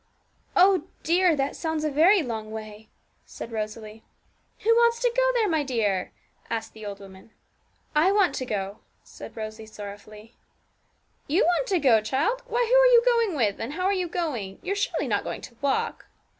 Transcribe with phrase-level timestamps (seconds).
[0.55, 1.35] 'Oh dear!
[1.35, 2.89] that sounds a very long way!'
[3.23, 4.03] said Rosalie.
[4.61, 6.11] 'Who wants to go there, my dear?'
[6.49, 7.29] asked the old woman.
[7.93, 10.35] 'I want to go,' said Rosalie sorrowfully.
[11.27, 12.41] 'You want to go, child?
[12.47, 13.59] Why, who are you going with?
[13.59, 14.57] and how are you going?
[14.63, 16.07] You're surely not going to walk?'